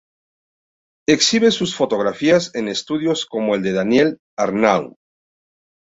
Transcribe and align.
Exhibe 1.07 1.51
sus 1.51 1.75
fotografías 1.75 2.55
en 2.55 2.69
estudios 2.69 3.27
como 3.27 3.53
el 3.53 3.61
de 3.61 3.73
Danielle 3.73 4.17
Arnaud. 4.35 4.95